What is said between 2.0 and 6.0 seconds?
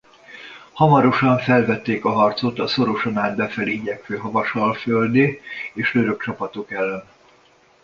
a harcot a szoroson át befelé igyekvő havasalföldi és